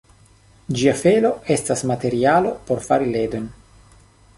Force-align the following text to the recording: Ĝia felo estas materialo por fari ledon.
Ĝia 0.79 0.93
felo 1.01 1.31
estas 1.57 1.85
materialo 1.93 2.59
por 2.71 2.87
fari 2.91 3.15
ledon. 3.17 3.51